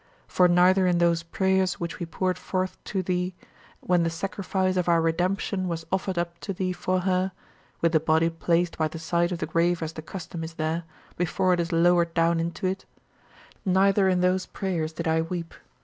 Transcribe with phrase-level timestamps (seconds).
[0.27, 3.35] For neither in those prayers which we poured forth to thee,
[3.81, 7.31] when the sacrifice of our redemption was offered up to thee for her
[7.81, 10.85] with the body placed by the side of the grave as the custom is there,
[11.17, 12.85] before it is lowered down into it
[13.63, 15.53] neither in those prayers did I weep.